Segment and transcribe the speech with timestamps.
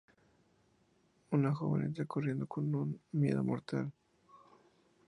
[1.35, 3.93] Un joven entra corriendo, con un miedo mortal.